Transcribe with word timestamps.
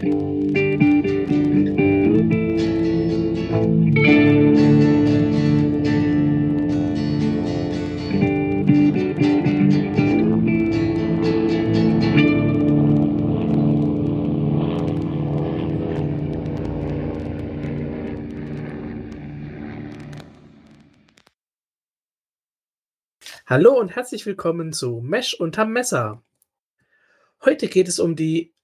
Hallo 0.00 0.08
und 23.78 23.94
herzlich 23.94 24.24
willkommen 24.24 24.72
zu 24.72 25.02
Mesh 25.02 25.34
unterm 25.34 25.72
Messer. 25.72 26.22
Heute 27.44 27.68
geht 27.68 27.86
es 27.86 27.98
um 27.98 28.16
die 28.16 28.54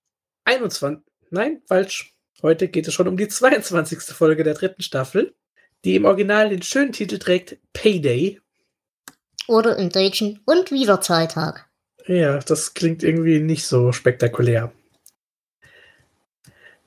21. 0.44 1.04
Nein, 1.30 1.62
falsch. 1.66 2.14
Heute 2.42 2.68
geht 2.68 2.86
es 2.86 2.94
schon 2.94 3.08
um 3.08 3.16
die 3.16 3.28
22. 3.28 4.00
Folge 4.14 4.44
der 4.44 4.54
dritten 4.54 4.82
Staffel, 4.82 5.34
die 5.84 5.96
im 5.96 6.04
Original 6.04 6.50
den 6.50 6.62
schönen 6.62 6.92
Titel 6.92 7.18
trägt 7.18 7.58
Payday. 7.72 8.40
Oder 9.48 9.76
im 9.76 9.90
Deutschen 9.90 10.40
und 10.44 10.70
wieder 10.70 11.00
Zahltag. 11.00 11.66
Ja, 12.06 12.38
das 12.38 12.74
klingt 12.74 13.02
irgendwie 13.02 13.40
nicht 13.40 13.66
so 13.66 13.92
spektakulär. 13.92 14.72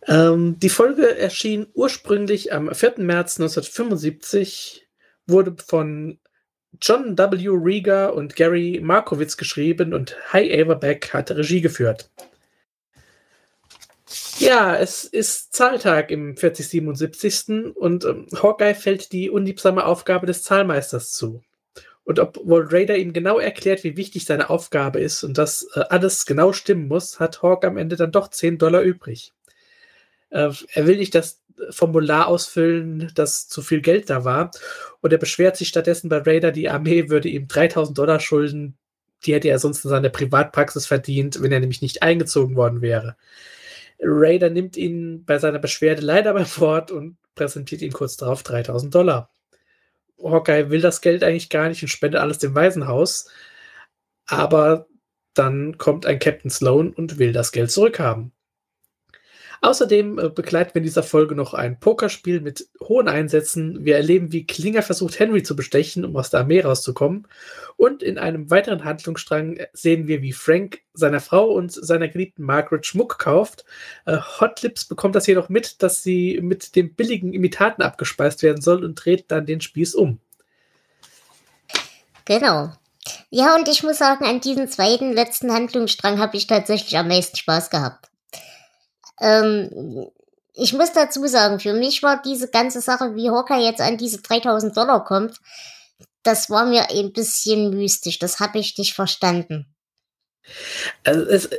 Ähm, 0.07 0.57
die 0.59 0.69
Folge 0.69 1.17
erschien 1.17 1.67
ursprünglich 1.73 2.53
am 2.53 2.73
4. 2.73 2.95
März 2.97 3.39
1975, 3.39 4.87
wurde 5.27 5.55
von 5.65 6.19
John 6.81 7.17
W. 7.17 7.49
Rieger 7.49 8.13
und 8.13 8.35
Gary 8.35 8.79
Markowitz 8.81 9.35
geschrieben 9.37 9.93
und 9.93 10.15
Hi 10.31 10.61
Averback 10.61 11.13
hat 11.13 11.31
Regie 11.31 11.61
geführt. 11.61 12.09
Ja, 14.37 14.77
es 14.77 15.03
ist 15.03 15.53
Zahltag 15.53 16.11
im 16.11 16.37
4077. 16.37 17.75
und 17.75 18.05
ähm, 18.05 18.27
Hawkeye 18.41 18.75
fällt 18.75 19.11
die 19.11 19.29
unliebsame 19.29 19.85
Aufgabe 19.85 20.27
des 20.27 20.43
Zahlmeisters 20.43 21.11
zu. 21.11 21.41
Und 22.03 22.19
obwohl 22.19 22.67
Raider 22.69 22.97
ihm 22.97 23.13
genau 23.13 23.37
erklärt, 23.37 23.83
wie 23.83 23.95
wichtig 23.95 24.25
seine 24.25 24.49
Aufgabe 24.49 24.99
ist 24.99 25.23
und 25.23 25.37
dass 25.37 25.67
äh, 25.75 25.81
alles 25.89 26.25
genau 26.25 26.53
stimmen 26.53 26.87
muss, 26.87 27.19
hat 27.19 27.41
Hawk 27.41 27.65
am 27.65 27.77
Ende 27.77 27.95
dann 27.97 28.11
doch 28.11 28.29
10 28.29 28.57
Dollar 28.57 28.81
übrig. 28.81 29.33
Äh, 30.29 30.51
er 30.73 30.87
will 30.87 30.97
nicht 30.97 31.13
das 31.13 31.41
Formular 31.69 32.27
ausfüllen, 32.27 33.11
dass 33.15 33.47
zu 33.47 33.61
viel 33.61 33.81
Geld 33.81 34.09
da 34.09 34.23
war. 34.25 34.51
Und 35.01 35.11
er 35.11 35.19
beschwert 35.19 35.57
sich 35.57 35.67
stattdessen 35.67 36.09
bei 36.09 36.17
Raider, 36.19 36.51
die 36.51 36.69
Armee 36.69 37.09
würde 37.09 37.29
ihm 37.29 37.47
3000 37.47 37.97
Dollar 37.97 38.19
schulden. 38.19 38.77
Die 39.25 39.33
hätte 39.33 39.49
er 39.49 39.59
sonst 39.59 39.83
in 39.83 39.89
seiner 39.89 40.09
Privatpraxis 40.09 40.87
verdient, 40.87 41.41
wenn 41.41 41.51
er 41.51 41.59
nämlich 41.59 41.81
nicht 41.81 42.01
eingezogen 42.01 42.55
worden 42.55 42.81
wäre. 42.81 43.17
Raider 44.01 44.49
nimmt 44.49 44.77
ihn 44.77 45.25
bei 45.25 45.37
seiner 45.39 45.59
Beschwerde 45.59 46.01
leider 46.01 46.33
beim 46.33 46.47
Wort 46.57 46.91
und 46.91 47.17
präsentiert 47.35 47.81
ihm 47.81 47.91
kurz 47.91 48.17
darauf 48.17 48.43
3000 48.43 48.93
Dollar. 48.93 49.31
Hawkeye 50.21 50.69
will 50.69 50.81
das 50.81 51.01
Geld 51.01 51.23
eigentlich 51.23 51.49
gar 51.49 51.69
nicht 51.69 51.81
und 51.81 51.87
spendet 51.87 52.21
alles 52.21 52.39
dem 52.39 52.55
Waisenhaus. 52.55 53.29
Aber 54.25 54.87
dann 55.33 55.77
kommt 55.77 56.05
ein 56.05 56.19
Captain 56.19 56.51
Sloan 56.51 56.91
und 56.91 57.17
will 57.17 57.31
das 57.31 57.51
Geld 57.51 57.71
zurückhaben. 57.71 58.33
Außerdem 59.61 60.19
äh, 60.19 60.29
begleiten 60.29 60.73
wir 60.73 60.79
in 60.79 60.85
dieser 60.85 61.03
Folge 61.03 61.35
noch 61.35 61.53
ein 61.53 61.79
Pokerspiel 61.79 62.39
mit 62.41 62.67
hohen 62.81 63.07
Einsätzen. 63.07 63.83
Wir 63.83 63.97
erleben, 63.97 64.31
wie 64.31 64.47
Klinger 64.47 64.81
versucht, 64.81 65.19
Henry 65.19 65.43
zu 65.43 65.55
bestechen, 65.55 66.05
um 66.05 66.15
aus 66.15 66.29
der 66.29 66.41
Armee 66.41 66.61
rauszukommen. 66.61 67.27
Und 67.75 68.01
in 68.01 68.17
einem 68.17 68.49
weiteren 68.49 68.85
Handlungsstrang 68.85 69.59
sehen 69.73 70.07
wir, 70.07 70.21
wie 70.21 70.33
Frank 70.33 70.81
seiner 70.93 71.19
Frau 71.19 71.49
und 71.49 71.71
seiner 71.71 72.07
geliebten 72.07 72.43
Margaret 72.43 72.85
Schmuck 72.85 73.19
kauft. 73.19 73.65
Äh, 74.05 74.17
Hot 74.39 74.61
Lips 74.61 74.85
bekommt 74.85 75.15
das 75.15 75.27
jedoch 75.27 75.49
mit, 75.49 75.83
dass 75.83 76.03
sie 76.03 76.39
mit 76.41 76.75
den 76.75 76.93
billigen 76.93 77.33
Imitaten 77.33 77.83
abgespeist 77.83 78.43
werden 78.43 78.61
soll 78.61 78.85
und 78.85 78.95
dreht 78.95 79.25
dann 79.29 79.45
den 79.45 79.61
Spieß 79.61 79.95
um. 79.95 80.19
Genau. 82.25 82.71
Ja, 83.29 83.55
und 83.55 83.67
ich 83.67 83.83
muss 83.83 83.97
sagen, 83.97 84.25
an 84.25 84.39
diesem 84.39 84.67
zweiten 84.69 85.13
letzten 85.13 85.51
Handlungsstrang 85.51 86.19
habe 86.19 86.37
ich 86.37 86.47
tatsächlich 86.47 86.97
am 86.97 87.07
meisten 87.07 87.37
Spaß 87.37 87.69
gehabt. 87.69 88.08
Ähm, 89.21 90.09
ich 90.53 90.73
muss 90.73 90.91
dazu 90.91 91.25
sagen, 91.27 91.59
für 91.59 91.73
mich 91.73 92.03
war 92.03 92.21
diese 92.21 92.49
ganze 92.49 92.81
Sache, 92.81 93.15
wie 93.15 93.29
Hawkeye 93.29 93.63
jetzt 93.63 93.81
an 93.81 93.97
diese 93.97 94.21
3000 94.21 94.75
Dollar 94.75 95.03
kommt, 95.05 95.39
das 96.23 96.49
war 96.49 96.65
mir 96.65 96.89
ein 96.89 97.13
bisschen 97.13 97.71
mystisch. 97.71 98.19
Das 98.19 98.39
habe 98.39 98.59
ich 98.59 98.77
nicht 98.77 98.93
verstanden. 98.93 99.73
Also 101.03 101.25
es, 101.25 101.49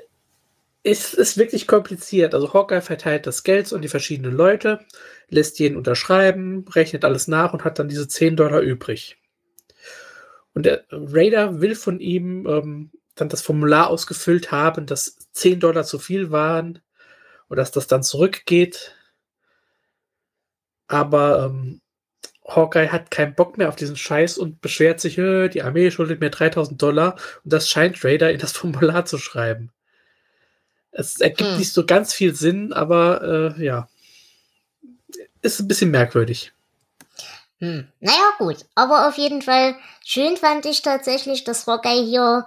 es 0.82 1.14
ist 1.14 1.38
wirklich 1.38 1.66
kompliziert. 1.66 2.34
Also 2.34 2.52
Hawkeye 2.52 2.82
verteilt 2.82 3.26
das 3.26 3.42
Geld 3.42 3.72
an 3.72 3.82
die 3.82 3.88
verschiedenen 3.88 4.32
Leute, 4.32 4.80
lässt 5.28 5.58
jeden 5.58 5.76
unterschreiben, 5.76 6.66
rechnet 6.68 7.04
alles 7.04 7.28
nach 7.28 7.52
und 7.52 7.64
hat 7.64 7.78
dann 7.78 7.88
diese 7.88 8.08
10 8.08 8.36
Dollar 8.36 8.60
übrig. 8.60 9.16
Und 10.52 10.66
der 10.66 10.84
Raider 10.90 11.60
will 11.60 11.74
von 11.74 12.00
ihm 12.00 12.46
ähm, 12.46 12.90
dann 13.14 13.28
das 13.28 13.42
Formular 13.42 13.88
ausgefüllt 13.88 14.50
haben, 14.50 14.86
dass 14.86 15.16
10 15.32 15.60
Dollar 15.60 15.84
zu 15.84 15.98
viel 15.98 16.30
waren 16.30 16.80
und 17.50 17.56
dass 17.56 17.72
das 17.72 17.88
dann 17.88 18.02
zurückgeht. 18.02 18.94
Aber 20.86 21.44
ähm, 21.44 21.80
Hawkeye 22.46 22.90
hat 22.90 23.10
keinen 23.10 23.34
Bock 23.34 23.58
mehr 23.58 23.68
auf 23.68 23.76
diesen 23.76 23.96
Scheiß 23.96 24.38
und 24.38 24.60
beschwert 24.60 25.00
sich, 25.00 25.18
äh, 25.18 25.48
die 25.48 25.62
Armee 25.62 25.90
schuldet 25.90 26.20
mir 26.20 26.30
3000 26.30 26.80
Dollar 26.80 27.16
und 27.44 27.52
das 27.52 27.68
scheint 27.68 28.02
Raider 28.04 28.32
in 28.32 28.38
das 28.38 28.52
Formular 28.56 29.04
zu 29.04 29.18
schreiben. 29.18 29.70
Es 30.92 31.20
ergibt 31.20 31.50
hm. 31.50 31.58
nicht 31.58 31.72
so 31.72 31.84
ganz 31.84 32.14
viel 32.14 32.34
Sinn, 32.34 32.72
aber 32.72 33.56
äh, 33.58 33.64
ja, 33.64 33.88
ist 35.42 35.60
ein 35.60 35.68
bisschen 35.68 35.90
merkwürdig. 35.90 36.52
Hm. 37.58 37.86
Naja, 38.00 38.32
gut. 38.38 38.64
Aber 38.74 39.08
auf 39.08 39.18
jeden 39.18 39.42
Fall 39.42 39.76
schön 40.04 40.36
fand 40.36 40.66
ich 40.66 40.82
tatsächlich, 40.82 41.44
dass 41.44 41.66
Hawkeye 41.66 42.04
hier 42.04 42.46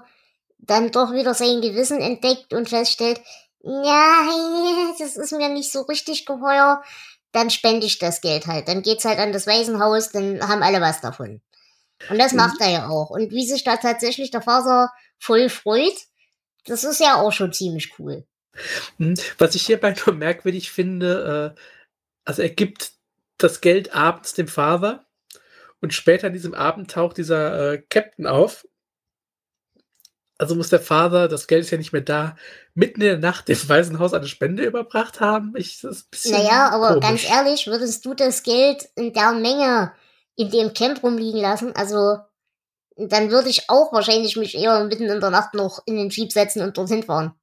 dann 0.59 0.91
doch 0.91 1.12
wieder 1.12 1.34
sein 1.34 1.62
Gewissen 1.62 2.00
entdeckt 2.00 2.53
und 2.53 2.70
feststellt, 2.70 3.22
ja, 3.63 4.94
das 5.00 5.16
ist 5.18 5.31
mir 5.31 5.50
nicht 5.50 5.72
so 5.72 5.81
richtig 5.81 6.25
geheuer, 6.25 6.84
dann 7.31 7.50
spende 7.50 7.85
ich 7.85 7.97
das 7.97 8.22
Geld 8.22 8.47
halt. 8.47 8.68
Dann 8.68 8.84
geht's 8.84 9.06
halt 9.06 9.19
an 9.19 9.34
das 9.34 9.47
Waisenhaus, 9.47 10.12
dann 10.12 10.47
haben 10.47 10.63
alle 10.63 10.81
was 10.81 11.01
davon. 11.01 11.41
Und 12.09 12.18
das 12.18 12.34
macht 12.34 12.59
er 12.59 12.69
ja 12.69 12.88
auch. 12.90 13.09
Und 13.09 13.31
wie 13.31 13.46
sich 13.46 13.63
da 13.63 13.78
tatsächlich 13.78 14.31
der 14.31 14.41
Vater 14.41 14.91
voll 15.19 15.50
freut, 15.50 15.96
das 16.66 16.84
ist 16.84 17.00
ja 17.00 17.16
auch 17.16 17.31
schon 17.31 17.53
ziemlich 17.53 17.97
cool. 17.97 18.25
Hm, 18.97 19.16
was 19.38 19.56
ich 19.56 19.66
hierbei 19.66 19.96
nur 20.06 20.16
merkwürdig 20.16 20.72
finde, 20.72 21.56
äh, 21.56 21.62
also 22.25 22.41
er 22.41 22.50
gibt 22.50 22.94
das 23.38 23.62
Geld 23.62 23.96
abends 23.96 24.34
dem 24.34 24.47
Vater 24.47 25.06
und 25.81 25.94
später 25.94 26.28
an 26.28 26.34
diesem 26.34 26.53
Abend 26.53 26.91
taucht 26.91 27.18
dieser 27.18 27.73
äh, 27.73 27.84
Captain 27.90 28.28
auf 28.28 28.66
also 30.38 30.55
muss 30.55 30.69
der 30.69 30.79
Vater, 30.79 31.27
das 31.27 31.47
Geld 31.47 31.63
ist 31.63 31.71
ja 31.71 31.77
nicht 31.77 31.94
mehr 31.94 32.01
da, 32.01 32.35
mitten 32.73 33.01
in 33.01 33.07
der 33.07 33.17
Nacht 33.17 33.47
dem 33.47 33.69
Waisenhaus 33.69 34.13
eine 34.13 34.27
Spende 34.27 34.63
überbracht 34.63 35.19
haben. 35.19 35.53
Ich, 35.55 35.81
das 35.81 35.97
ist 35.97 36.05
ein 36.05 36.09
bisschen 36.11 36.31
naja, 36.31 36.69
aber 36.71 36.95
komisch. 36.95 37.07
ganz 37.07 37.29
ehrlich, 37.29 37.67
würdest 37.67 38.05
du 38.05 38.13
das 38.13 38.43
Geld 38.43 38.89
in 38.95 39.13
der 39.13 39.33
Menge 39.33 39.93
in 40.35 40.49
dem 40.49 40.73
Camp 40.73 41.03
rumliegen 41.03 41.39
lassen? 41.39 41.75
Also, 41.75 42.17
dann 42.97 43.31
würde 43.31 43.49
ich 43.49 43.69
auch 43.69 43.93
wahrscheinlich 43.93 44.35
mich 44.35 44.55
eher 44.55 44.83
mitten 44.83 45.09
in 45.09 45.19
der 45.19 45.29
Nacht 45.29 45.53
noch 45.53 45.81
in 45.85 45.95
den 45.95 46.09
Jeep 46.09 46.31
setzen 46.31 46.61
und 46.61 46.77
dorthin 46.77 47.03
fahren. 47.03 47.33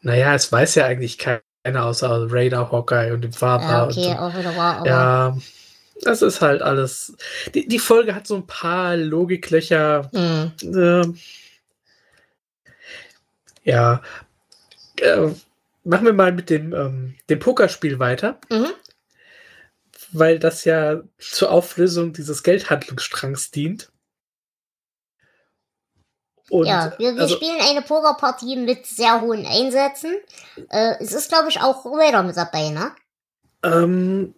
Naja, 0.00 0.34
es 0.34 0.50
weiß 0.50 0.76
ja 0.76 0.86
eigentlich 0.86 1.18
keiner 1.18 1.84
außer 1.84 2.26
Raider, 2.30 2.70
Hawkeye 2.72 3.12
und 3.12 3.22
dem 3.22 3.32
Vater. 3.32 3.64
Ja, 3.64 3.84
okay, 3.86 4.10
und, 4.10 4.18
auch 4.18 4.36
wieder 4.36 4.56
wahr, 4.56 4.76
aber 4.78 4.86
Ja, 4.86 5.36
das 6.02 6.22
ist 6.22 6.40
halt 6.40 6.62
alles. 6.62 7.14
Die, 7.54 7.68
die 7.68 7.78
Folge 7.78 8.14
hat 8.14 8.26
so 8.26 8.36
ein 8.36 8.46
paar 8.46 8.96
Logiklöcher. 8.96 10.10
Mhm. 10.12 10.52
Äh, 10.74 11.06
ja. 13.62 14.02
Äh, 15.00 15.28
machen 15.84 16.06
wir 16.06 16.12
mal 16.12 16.32
mit 16.32 16.50
dem, 16.50 16.72
ähm, 16.74 17.14
dem 17.28 17.38
Pokerspiel 17.38 17.98
weiter. 17.98 18.38
Mhm. 18.50 18.72
Weil 20.12 20.38
das 20.38 20.64
ja 20.64 21.02
zur 21.18 21.50
Auflösung 21.50 22.12
dieses 22.12 22.42
Geldhandlungsstrangs 22.42 23.50
dient. 23.50 23.90
Und, 26.50 26.66
ja, 26.66 26.92
wir, 26.98 27.14
wir 27.14 27.22
also, 27.22 27.36
spielen 27.36 27.60
eine 27.60 27.80
Pokerpartie 27.80 28.56
mit 28.56 28.84
sehr 28.84 29.20
hohen 29.20 29.46
Einsätzen. 29.46 30.16
Äh, 30.68 30.94
es 30.98 31.12
ist, 31.12 31.28
glaube 31.28 31.48
ich, 31.48 31.60
auch 31.60 31.86
Raider 31.86 32.24
mit 32.24 32.36
dabei, 32.36 32.70
ne? 32.70 32.92
Ähm, 33.62 34.34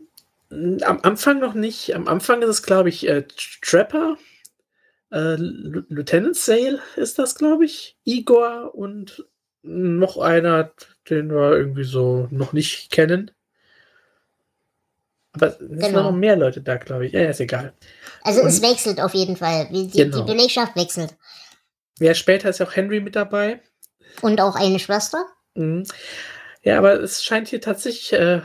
am 0.51 1.01
Anfang 1.03 1.39
noch 1.39 1.55
nicht. 1.55 1.95
Am 1.95 2.09
Anfang 2.09 2.43
ist 2.43 2.51
es, 2.51 2.63
glaube 2.63 2.91
ich, 2.91 3.09
äh, 3.09 3.25
Trapper. 3.63 4.19
Äh, 5.13 5.37
Lieutenant 5.37 6.37
Sale 6.37 6.81
ist 6.97 7.19
das, 7.19 7.35
glaube 7.35 7.67
ich. 7.67 7.99
Igor 8.05 8.75
und 8.75 9.27
noch 9.63 10.17
einer, 10.19 10.73
den 11.09 11.31
wir 11.31 11.53
irgendwie 11.53 11.85
so 11.85 12.29
noch 12.31 12.53
nicht 12.53 12.91
kennen. 12.91 13.31
Aber 15.33 15.49
es 15.49 15.59
genau. 15.59 15.81
sind 15.81 15.95
noch 15.95 16.13
mehr 16.13 16.37
Leute 16.37 16.63
da, 16.63 16.77
glaube 16.77 17.07
ich. 17.07 17.13
Ja, 17.13 17.29
ist 17.29 17.41
egal. 17.41 17.75
Also 18.23 18.41
und, 18.41 18.49
es 18.49 18.63
wechselt 18.63 19.01
auf 19.01 19.15
jeden 19.15 19.37
Fall. 19.37 19.69
Die, 19.71 19.89
genau. 19.89 20.19
die 20.19 20.33
Belegschaft 20.33 20.77
wechselt. 20.77 21.15
Ja, 21.99 22.15
später 22.15 22.49
ist 22.49 22.61
auch 22.61 22.75
Henry 22.75 23.01
mit 23.01 23.17
dabei. 23.17 23.61
Und 24.23 24.41
auch 24.41 24.57
eine 24.57 24.79
Schwester. 24.79 25.27
Mhm. 25.55 25.85
Ja, 26.63 26.79
aber 26.79 27.01
es 27.01 27.23
scheint 27.23 27.49
hier 27.49 27.61
tatsächlich 27.61 28.13
äh, 28.15 28.41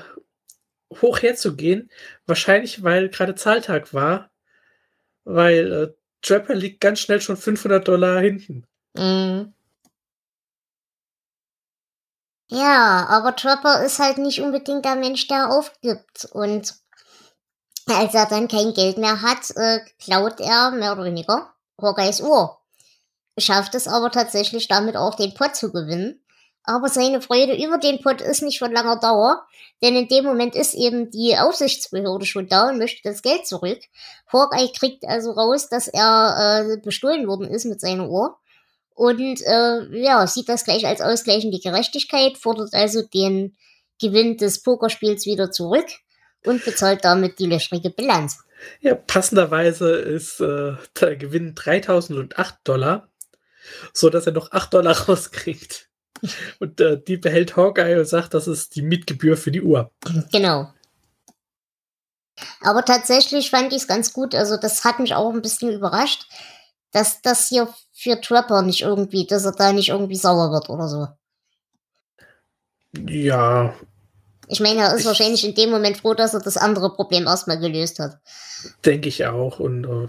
hoch 1.02 1.22
herzugehen. 1.22 1.90
Wahrscheinlich, 2.26 2.84
weil 2.84 3.10
gerade 3.10 3.36
Zahltag 3.36 3.94
war. 3.94 4.32
Weil 5.24 5.72
äh, 5.72 5.94
Trapper 6.28 6.56
liegt 6.56 6.82
ganz 6.82 7.00
schnell 7.00 7.22
schon 7.22 7.38
500 7.38 7.88
Dollar 7.88 8.20
hinten. 8.20 8.66
Mhm. 8.96 9.54
Ja, 12.50 13.06
aber 13.10 13.36
Trapper 13.36 13.84
ist 13.84 14.00
halt 14.00 14.18
nicht 14.18 14.42
unbedingt 14.42 14.86
der 14.86 14.96
Mensch, 14.96 15.28
der 15.28 15.50
aufgibt. 15.52 16.26
Und 16.32 16.76
als 17.88 18.14
er 18.14 18.26
dann 18.26 18.48
kein 18.48 18.74
Geld 18.74 18.98
mehr 18.98 19.22
hat, 19.22 19.52
äh, 19.56 19.80
klaut 20.00 20.40
er 20.40 20.72
mehr 20.72 20.94
oder 20.94 21.06
weniger 21.06 21.54
Hawkeyes 21.82 22.22
Uhr. 22.22 22.58
Schafft 23.38 23.76
es 23.76 23.88
aber 23.88 24.12
tatsächlich 24.12 24.68
damit 24.68 24.96
auch 24.96 25.16
den 25.16 25.34
Pot 25.34 25.56
zu 25.56 25.72
gewinnen. 25.72 26.22
Aber 26.68 26.90
seine 26.90 27.22
Freude 27.22 27.56
über 27.56 27.78
den 27.78 28.02
Pot 28.02 28.20
ist 28.20 28.44
nicht 28.44 28.60
von 28.60 28.74
langer 28.74 29.00
Dauer, 29.00 29.48
denn 29.82 29.96
in 29.96 30.10
dem 30.10 30.26
Moment 30.26 30.54
ist 30.54 30.74
eben 30.74 31.10
die 31.10 31.38
Aufsichtsbehörde 31.38 32.26
schon 32.26 32.50
da 32.50 32.68
und 32.70 32.78
möchte 32.78 33.10
das 33.10 33.22
Geld 33.22 33.48
zurück. 33.48 33.80
Hawkeye 34.32 34.70
kriegt 34.78 35.06
also 35.08 35.32
raus, 35.32 35.70
dass 35.70 35.88
er 35.88 36.68
äh, 36.68 36.78
bestohlen 36.84 37.26
worden 37.26 37.48
ist 37.48 37.64
mit 37.64 37.80
seiner 37.80 38.10
Uhr 38.10 38.38
und 38.98 39.42
äh, 39.46 40.02
ja, 40.02 40.28
sieht 40.28 40.50
das 40.50 40.66
gleich 40.66 40.86
als 40.86 41.00
ausgleichende 41.00 41.60
Gerechtigkeit, 41.60 42.38
fordert 42.38 42.74
also 42.74 43.02
den 43.02 43.56
Gewinn 44.02 44.36
des 44.36 44.62
Pokerspiels 44.62 45.26
wieder 45.26 45.52
zurück 45.52 45.86
und 46.44 46.66
bezahlt 46.66 47.06
damit 47.06 47.40
die 47.40 47.46
löchrige 47.46 47.92
Bilanz. 47.92 48.40
Ja, 48.82 48.96
passenderweise 48.96 49.92
ist 49.92 50.42
äh, 50.42 50.74
der 51.00 51.16
Gewinn 51.16 51.56
3008 51.56 52.56
Dollar, 52.66 53.08
so 53.94 54.10
dass 54.10 54.26
er 54.26 54.34
noch 54.34 54.52
8 54.52 54.74
Dollar 54.74 54.98
rauskriegt. 55.08 55.87
Und 56.60 56.82
äh, 56.82 57.02
die 57.02 57.18
behält 57.18 57.56
Hawkeye 57.56 58.00
und 58.00 58.08
sagt, 58.08 58.34
das 58.34 58.48
ist 58.48 58.76
die 58.76 58.82
Mietgebühr 58.82 59.38
für 59.38 59.52
die 59.52 59.62
Uhr. 59.62 59.92
Genau. 60.32 60.72
Aber 62.62 62.86
tatsächlich 62.86 63.50
fand 63.50 63.74
ich 63.74 63.82
es 63.82 63.88
ganz 63.88 64.14
gut. 64.14 64.36
Also, 64.36 64.58
das 64.58 64.84
hat 64.84 65.00
mich 65.00 65.16
auch 65.16 65.34
ein 65.34 65.42
bisschen 65.42 65.72
überrascht, 65.72 66.28
dass 66.92 67.22
das 67.22 67.48
hier 67.48 67.74
für 67.94 68.20
Trapper 68.22 68.62
nicht 68.62 68.82
irgendwie, 68.82 69.26
dass 69.26 69.46
er 69.46 69.54
da 69.54 69.74
nicht 69.74 69.90
irgendwie 69.90 70.16
sauer 70.16 70.52
wird 70.52 70.70
oder 70.70 70.88
so. 70.88 71.08
Ja. 73.10 73.74
Ich 74.48 74.60
meine, 74.60 74.82
er 74.82 74.94
ist 74.94 75.02
ich, 75.02 75.06
wahrscheinlich 75.08 75.44
in 75.44 75.56
dem 75.56 75.70
Moment 75.72 75.98
froh, 75.98 76.14
dass 76.14 76.34
er 76.34 76.40
das 76.40 76.58
andere 76.58 76.94
Problem 76.94 77.26
erstmal 77.26 77.60
gelöst 77.60 78.00
hat. 78.00 78.20
Denke 78.86 79.10
ich 79.10 79.26
auch. 79.26 79.60
Und 79.60 79.86
uh, 79.86 80.08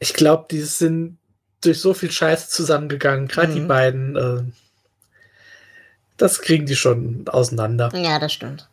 ich 0.00 0.14
glaube, 0.14 0.46
die 0.50 0.62
sind 0.62 1.18
durch 1.60 1.80
so 1.80 1.94
viel 1.94 2.10
Scheiß 2.10 2.50
zusammengegangen, 2.50 3.28
gerade 3.28 3.52
mhm. 3.52 3.54
die 3.54 3.60
beiden. 3.60 4.16
Uh, 4.16 4.42
das 6.16 6.40
kriegen 6.40 6.66
die 6.66 6.76
schon 6.76 7.26
auseinander. 7.28 7.90
Ja, 7.94 8.18
das 8.18 8.32
stimmt. 8.32 8.68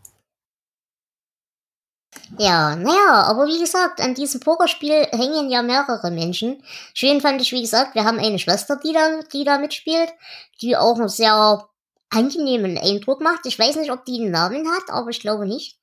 Ja, 2.38 2.76
naja, 2.76 3.24
aber 3.24 3.48
wie 3.48 3.60
gesagt, 3.60 4.02
an 4.02 4.16
diesem 4.16 4.40
Pokerspiel 4.40 5.08
hängen 5.12 5.50
ja 5.50 5.62
mehrere 5.62 6.10
Menschen. 6.10 6.64
Schön 6.94 7.22
fand 7.22 7.42
ich, 7.42 7.52
wie 7.52 7.62
gesagt, 7.62 7.96
wir 7.96 8.06
haben 8.06 8.20
eine 8.20 8.40
Schwester, 8.40 8.80
die 8.84 8.94
da, 8.94 9.22
die 9.32 9.44
da 9.44 9.58
mitspielt, 9.58 10.14
die 10.62 10.76
auch 10.76 10.98
einen 10.98 11.10
sehr 11.10 11.68
angenehmen 12.10 12.78
Eindruck 12.78 13.22
macht. 13.22 13.46
Ich 13.46 13.58
weiß 13.58 13.76
nicht, 13.76 13.92
ob 13.92 14.06
die 14.06 14.22
einen 14.22 14.32
Namen 14.32 14.68
hat, 14.68 14.90
aber 14.90 15.10
ich 15.10 15.20
glaube 15.20 15.46
nicht. 15.46 15.80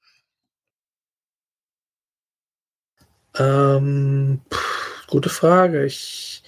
Ähm, 3.39 4.41
pff, 4.53 5.07
gute 5.07 5.29
Frage. 5.29 5.85
Ich, 5.85 6.43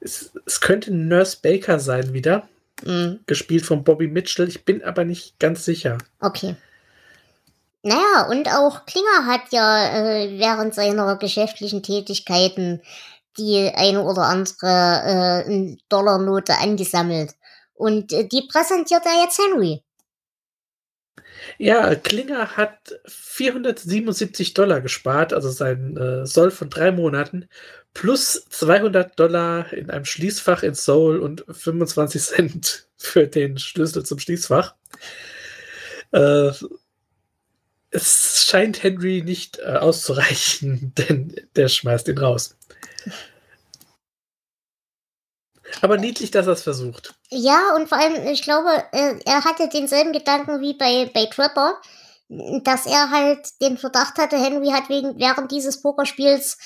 es, 0.00 0.32
es 0.46 0.60
könnte 0.60 0.92
Nurse 0.92 1.38
Baker 1.40 1.78
sein 1.78 2.12
wieder. 2.12 2.48
Mhm. 2.84 3.20
Gespielt 3.26 3.64
von 3.66 3.84
Bobby 3.84 4.08
Mitchell. 4.08 4.48
Ich 4.48 4.64
bin 4.64 4.82
aber 4.82 5.04
nicht 5.04 5.38
ganz 5.38 5.64
sicher. 5.64 5.98
Okay. 6.20 6.56
Naja, 7.82 8.26
und 8.28 8.48
auch 8.48 8.86
Klinger 8.86 9.26
hat 9.26 9.52
ja 9.52 9.86
äh, 9.86 10.38
während 10.38 10.74
seiner 10.74 11.16
geschäftlichen 11.16 11.82
Tätigkeiten 11.82 12.82
die 13.38 13.70
eine 13.74 14.02
oder 14.02 14.22
andere 14.22 15.44
äh, 15.46 15.76
Dollarnote 15.88 16.58
angesammelt. 16.58 17.34
Und 17.74 18.12
äh, 18.12 18.26
die 18.26 18.48
präsentiert 18.50 19.06
er 19.06 19.22
jetzt 19.22 19.38
Henry. 19.38 19.84
Ja, 21.56 21.94
Klinger 21.94 22.56
hat 22.56 23.00
477 23.06 24.54
Dollar 24.54 24.80
gespart, 24.80 25.32
also 25.32 25.50
sein 25.50 25.96
äh, 25.96 26.26
Soll 26.26 26.50
von 26.50 26.68
drei 26.68 26.92
Monaten, 26.92 27.48
plus 27.94 28.44
200 28.50 29.18
Dollar 29.18 29.72
in 29.72 29.90
einem 29.90 30.04
Schließfach 30.04 30.62
in 30.62 30.74
Seoul 30.74 31.18
und 31.18 31.44
25 31.48 32.22
Cent 32.22 32.88
für 32.96 33.26
den 33.26 33.58
Schlüssel 33.58 34.04
zum 34.04 34.18
Schließfach. 34.18 34.74
Äh, 36.12 36.50
es 37.90 38.44
scheint 38.46 38.82
Henry 38.82 39.22
nicht 39.22 39.58
äh, 39.58 39.76
auszureichen, 39.76 40.92
denn 40.98 41.34
der 41.56 41.68
schmeißt 41.68 42.08
ihn 42.08 42.18
raus. 42.18 42.56
Aber 45.80 45.96
niedlich, 45.96 46.30
dass 46.30 46.46
er 46.46 46.54
es 46.54 46.62
versucht. 46.62 47.14
Ja, 47.30 47.74
und 47.76 47.88
vor 47.88 47.98
allem, 47.98 48.26
ich 48.26 48.42
glaube, 48.42 48.70
äh, 48.92 49.14
er 49.24 49.44
hatte 49.44 49.68
denselben 49.68 50.12
Gedanken 50.12 50.60
wie 50.60 50.74
bei, 50.74 51.10
bei 51.12 51.26
Trapper, 51.26 51.80
dass 52.28 52.86
er 52.86 53.10
halt 53.10 53.48
den 53.62 53.78
Verdacht 53.78 54.18
hatte, 54.18 54.36
Henry 54.36 54.68
hat 54.68 54.88
wegen, 54.88 55.18
während 55.18 55.50
dieses 55.50 55.80
Pokerspiels 55.80 56.58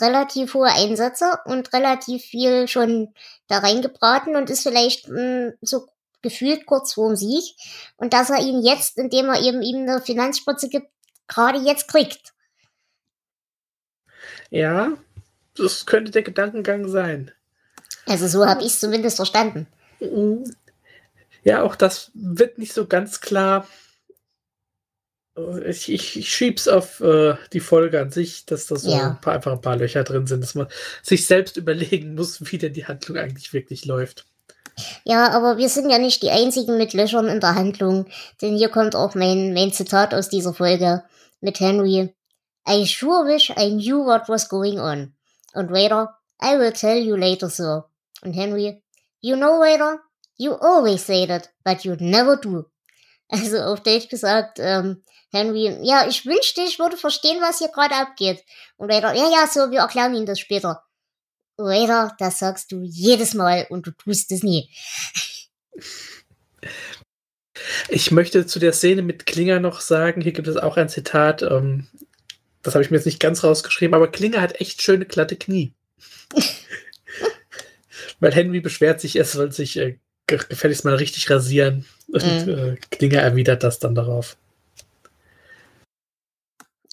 relativ 0.00 0.54
hohe 0.54 0.70
Einsätze 0.72 1.38
und 1.44 1.72
relativ 1.72 2.22
viel 2.22 2.68
schon 2.68 3.12
da 3.48 3.58
reingebraten 3.58 4.36
und 4.36 4.50
ist 4.50 4.62
vielleicht 4.62 5.08
mh, 5.08 5.18
hm, 5.18 5.52
so 5.60 5.86
gefühlt 6.22 6.64
kurz 6.64 6.94
vorm 6.94 7.16
Sieg 7.16 7.54
und 7.96 8.14
dass 8.14 8.30
er 8.30 8.40
ihn 8.40 8.62
jetzt, 8.62 8.96
indem 8.96 9.28
er 9.28 9.42
eben 9.42 9.60
ihm 9.60 9.82
eine 9.82 10.00
Finanzspritze 10.00 10.68
gibt, 10.68 10.88
gerade 11.28 11.58
jetzt 11.58 11.88
kriegt. 11.88 12.32
Ja, 14.50 14.92
das 15.56 15.84
könnte 15.84 16.12
der 16.12 16.22
Gedankengang 16.22 16.88
sein. 16.88 17.32
Also 18.06 18.28
so 18.28 18.46
habe 18.46 18.60
ich 18.60 18.68
es 18.68 18.80
zumindest 18.80 19.16
verstanden. 19.16 19.66
Ja, 21.42 21.62
auch 21.62 21.76
das 21.76 22.10
wird 22.14 22.58
nicht 22.58 22.72
so 22.72 22.86
ganz 22.86 23.20
klar. 23.20 23.66
Ich, 25.66 25.90
ich, 25.90 26.16
ich 26.16 26.32
schieb's 26.32 26.68
auf 26.68 27.00
äh, 27.00 27.34
die 27.52 27.60
Folge 27.60 28.00
an 28.00 28.10
sich, 28.10 28.46
dass 28.46 28.66
da 28.66 28.76
so 28.76 28.90
ja. 28.90 29.10
ein 29.10 29.20
paar, 29.20 29.34
einfach 29.34 29.52
ein 29.52 29.60
paar 29.60 29.76
Löcher 29.76 30.04
drin 30.04 30.26
sind, 30.26 30.42
dass 30.42 30.54
man 30.54 30.68
sich 31.02 31.26
selbst 31.26 31.56
überlegen 31.56 32.14
muss, 32.14 32.52
wie 32.52 32.58
denn 32.58 32.72
die 32.72 32.86
Handlung 32.86 33.18
eigentlich 33.18 33.52
wirklich 33.52 33.84
läuft. 33.84 34.26
Ja, 35.04 35.30
aber 35.30 35.56
wir 35.56 35.68
sind 35.68 35.90
ja 35.90 35.98
nicht 35.98 36.22
die 36.22 36.30
einzigen 36.30 36.78
mit 36.78 36.92
Löchern 36.94 37.26
in 37.26 37.40
der 37.40 37.54
Handlung, 37.54 38.06
denn 38.42 38.56
hier 38.56 38.68
kommt 38.68 38.94
auch 38.94 39.14
mein, 39.14 39.54
mein 39.54 39.72
Zitat 39.72 40.14
aus 40.14 40.28
dieser 40.28 40.54
Folge 40.54 41.02
mit 41.40 41.60
Henry. 41.60 42.14
I 42.68 42.84
sure 42.86 43.26
wish 43.26 43.50
I 43.50 43.70
knew 43.70 44.04
what 44.04 44.28
was 44.28 44.48
going 44.48 44.78
on. 44.78 45.14
Und 45.52 45.70
Raider, 45.70 46.16
I 46.42 46.58
will 46.58 46.72
tell 46.72 46.98
you 46.98 47.16
later, 47.16 47.48
sir. 47.48 47.84
Und 48.24 48.32
Henry, 48.32 48.82
you 49.20 49.36
know, 49.36 49.60
Raider, 49.60 50.00
you 50.36 50.52
always 50.54 51.04
say 51.04 51.26
that, 51.26 51.50
but 51.64 51.84
you 51.84 51.96
never 52.00 52.36
do. 52.36 52.64
Also 53.28 53.58
auf 53.58 53.82
Deutsch 53.82 54.08
gesagt, 54.08 54.58
ähm, 54.60 55.02
Henry, 55.30 55.78
ja, 55.82 56.06
ich 56.08 56.24
wünschte, 56.24 56.62
ich 56.62 56.78
würde 56.78 56.96
verstehen, 56.96 57.40
was 57.40 57.58
hier 57.58 57.68
gerade 57.68 57.94
abgeht. 57.94 58.42
Und 58.76 58.90
Raider, 58.90 59.14
ja, 59.14 59.28
ja, 59.30 59.46
so, 59.46 59.70
wir 59.70 59.80
erklären 59.80 60.14
Ihnen 60.14 60.26
das 60.26 60.40
später. 60.40 60.82
Raider, 61.58 62.14
das 62.18 62.38
sagst 62.38 62.72
du 62.72 62.82
jedes 62.82 63.34
Mal 63.34 63.66
und 63.70 63.86
du 63.86 63.90
tust 63.92 64.32
es 64.32 64.42
nie. 64.42 64.70
Ich 67.88 68.10
möchte 68.10 68.46
zu 68.46 68.58
der 68.58 68.72
Szene 68.72 69.02
mit 69.02 69.26
Klinger 69.26 69.60
noch 69.60 69.80
sagen, 69.80 70.20
hier 70.20 70.32
gibt 70.32 70.48
es 70.48 70.56
auch 70.56 70.76
ein 70.76 70.88
Zitat, 70.88 71.42
ähm, 71.42 71.86
das 72.62 72.74
habe 72.74 72.82
ich 72.82 72.90
mir 72.90 72.96
jetzt 72.96 73.06
nicht 73.06 73.20
ganz 73.20 73.44
rausgeschrieben, 73.44 73.94
aber 73.94 74.10
Klinger 74.10 74.40
hat 74.40 74.60
echt 74.60 74.82
schöne 74.82 75.04
glatte 75.04 75.36
Knie. 75.36 75.74
Weil 78.24 78.32
Henry 78.32 78.60
beschwert 78.60 79.02
sich, 79.02 79.16
er 79.16 79.26
soll 79.26 79.52
sich 79.52 79.76
äh, 79.76 79.98
gefälligst 80.26 80.86
mal 80.86 80.94
richtig 80.94 81.28
rasieren. 81.28 81.84
Und 82.08 82.24
mhm. 82.24 82.48
äh, 82.48 82.76
Klinger 82.90 83.20
erwidert 83.20 83.62
das 83.62 83.80
dann 83.80 83.94
darauf. 83.94 84.38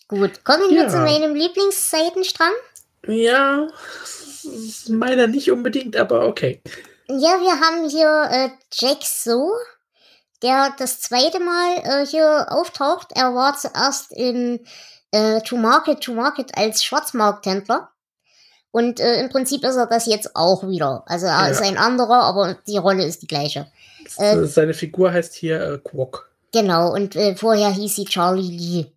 Gut, 0.09 0.43
kommen 0.43 0.69
wir 0.69 0.83
ja. 0.83 0.89
zu 0.89 0.97
meinem 0.97 1.33
Lieblingsseitenstrang. 1.33 2.51
Ja, 3.07 3.69
meiner 4.89 5.27
nicht 5.27 5.50
unbedingt, 5.50 5.95
aber 5.95 6.27
okay. 6.27 6.61
Ja, 7.07 7.39
wir 7.39 7.61
haben 7.61 7.88
hier 7.88 8.27
äh, 8.29 8.50
Jack 8.73 9.01
So, 9.03 9.53
der 10.43 10.75
das 10.77 11.00
zweite 11.00 11.39
Mal 11.39 11.77
äh, 12.01 12.05
hier 12.05 12.47
auftaucht. 12.50 13.13
Er 13.15 13.33
war 13.33 13.57
zuerst 13.57 14.11
in 14.11 14.65
äh, 15.11 15.39
To 15.43 15.55
Market 15.55 16.01
to 16.01 16.13
Market 16.13 16.57
als 16.57 16.83
Schwarzmarkthändler. 16.83 17.89
Und 18.71 18.99
äh, 18.99 19.19
im 19.19 19.29
Prinzip 19.29 19.63
ist 19.63 19.75
er 19.75 19.85
das 19.85 20.05
jetzt 20.05 20.35
auch 20.35 20.67
wieder. 20.67 21.03
Also 21.05 21.25
er 21.25 21.33
ja. 21.33 21.47
ist 21.47 21.61
ein 21.61 21.77
anderer, 21.77 22.21
aber 22.21 22.55
die 22.67 22.77
Rolle 22.77 23.05
ist 23.05 23.21
die 23.21 23.27
gleiche. 23.27 23.67
Äh, 24.17 24.45
Seine 24.45 24.73
Figur 24.73 25.11
heißt 25.11 25.33
hier 25.33 25.61
äh, 25.61 25.77
Quok. 25.77 26.29
Genau, 26.53 26.93
und 26.93 27.15
äh, 27.15 27.35
vorher 27.35 27.69
hieß 27.69 27.95
sie 27.95 28.05
Charlie 28.05 28.57
Lee. 28.57 28.91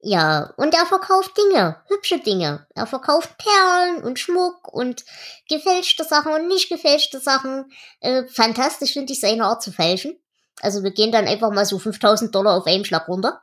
Ja, 0.00 0.54
und 0.56 0.74
er 0.74 0.86
verkauft 0.86 1.32
Dinge, 1.36 1.76
hübsche 1.88 2.20
Dinge. 2.20 2.66
Er 2.74 2.86
verkauft 2.86 3.36
Perlen 3.36 4.04
und 4.04 4.18
Schmuck 4.18 4.72
und 4.72 5.04
gefälschte 5.48 6.04
Sachen 6.04 6.32
und 6.32 6.46
nicht 6.46 6.68
gefälschte 6.68 7.18
Sachen. 7.18 7.72
Äh, 8.00 8.24
fantastisch 8.28 8.92
finde 8.92 9.12
ich 9.12 9.20
seine 9.20 9.44
Art 9.44 9.62
zu 9.62 9.72
fälschen. 9.72 10.16
Also 10.60 10.82
wir 10.84 10.92
gehen 10.92 11.12
dann 11.12 11.26
einfach 11.26 11.50
mal 11.50 11.64
so 11.64 11.78
5000 11.78 12.32
Dollar 12.34 12.56
auf 12.56 12.66
einen 12.66 12.84
Schlag 12.84 13.08
runter. 13.08 13.42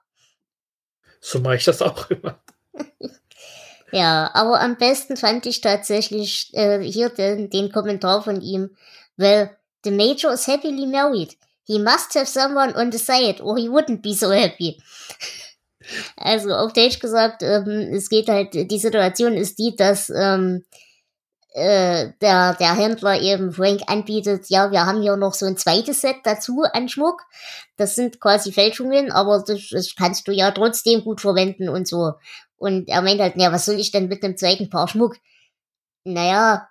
So 1.19 1.39
mache 1.39 1.57
ich 1.57 1.65
das 1.65 1.81
auch 1.81 2.09
immer. 2.09 2.39
ja, 3.91 4.31
aber 4.33 4.61
am 4.61 4.77
besten 4.77 5.17
fand 5.17 5.45
ich 5.45 5.61
tatsächlich 5.61 6.53
äh, 6.53 6.79
hier 6.79 7.09
den, 7.09 7.49
den 7.49 7.71
Kommentar 7.71 8.23
von 8.23 8.41
ihm, 8.41 8.75
weil 9.17 9.55
the 9.83 9.91
Major 9.91 10.33
is 10.33 10.47
happily 10.47 10.85
married. 10.85 11.37
He 11.63 11.79
must 11.79 12.15
have 12.15 12.27
someone 12.27 12.75
on 12.75 12.91
the 12.91 12.97
side 12.97 13.41
or 13.41 13.57
he 13.57 13.69
wouldn't 13.69 14.01
be 14.01 14.13
so 14.13 14.31
happy. 14.31 14.81
Also 16.17 16.51
auf 16.51 16.73
Deutsch 16.73 16.99
gesagt, 16.99 17.43
ähm, 17.43 17.91
es 17.93 18.09
geht 18.09 18.27
halt, 18.27 18.55
die 18.55 18.79
Situation 18.79 19.33
ist 19.33 19.59
die, 19.59 19.75
dass 19.75 20.09
ähm, 20.09 20.65
äh, 21.55 22.11
der, 22.21 22.53
der 22.55 22.75
Händler 22.75 23.21
eben 23.21 23.53
Frank 23.53 23.83
anbietet, 23.87 24.49
ja, 24.49 24.71
wir 24.71 24.85
haben 24.85 25.01
hier 25.01 25.15
noch 25.15 25.33
so 25.33 25.45
ein 25.45 25.55
zweites 25.55 26.01
Set 26.01 26.17
dazu 26.25 26.63
an 26.73 26.89
Schmuck. 26.89 27.21
Das 27.77 27.95
sind 27.95 28.19
quasi 28.19 28.51
Fälschungen, 28.51 29.11
aber 29.11 29.43
das, 29.45 29.69
das 29.71 29.95
kannst 29.95 30.27
du 30.27 30.33
ja 30.33 30.51
trotzdem 30.51 31.03
gut 31.03 31.21
verwenden 31.21 31.69
und 31.69 31.87
so. 31.87 32.13
Und 32.57 32.87
er 32.87 33.01
meint 33.01 33.19
halt, 33.19 33.35
ja, 33.37 33.51
was 33.51 33.65
soll 33.65 33.79
ich 33.79 33.91
denn 33.91 34.07
mit 34.07 34.23
dem 34.23 34.37
zweiten 34.37 34.69
Paar 34.69 34.87
Schmuck? 34.87 35.17
Naja, 36.03 36.69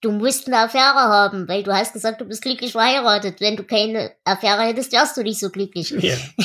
du 0.00 0.12
musst 0.12 0.46
eine 0.46 0.58
Affäre 0.58 0.94
haben, 0.94 1.48
weil 1.48 1.62
du 1.62 1.72
hast 1.72 1.92
gesagt, 1.92 2.20
du 2.20 2.26
bist 2.26 2.42
glücklich 2.42 2.72
verheiratet. 2.72 3.40
Wenn 3.40 3.56
du 3.56 3.64
keine 3.64 4.12
Affäre 4.24 4.62
hättest, 4.62 4.92
wärst 4.92 5.16
du 5.16 5.22
nicht 5.22 5.40
so 5.40 5.50
glücklich. 5.50 5.90
Ja. 5.90 6.16